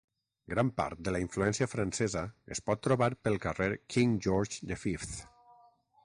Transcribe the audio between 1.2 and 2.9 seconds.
influència francesa es pot